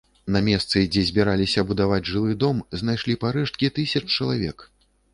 На 0.35 0.39
месцы, 0.45 0.81
дзе 0.95 1.03
збіраліся 1.09 1.65
будаваць 1.73 2.01
жылы 2.13 2.33
дом, 2.47 2.65
знайшлі 2.83 3.19
парэшткі 3.27 3.73
тысяч 3.81 4.05
чалавек. 4.19 4.71